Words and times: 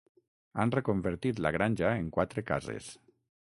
Han 0.63 0.73
reconvertit 0.75 1.43
la 1.47 1.53
granja 1.59 1.95
en 2.01 2.11
quatre 2.19 2.47
cases. 2.51 2.93